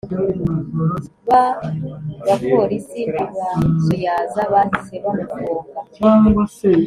Ba 1.27 1.43
baporisi 2.27 3.01
ntibazuyaza 3.11 4.41
bahise 4.53 4.95
bamufunga 5.03 5.79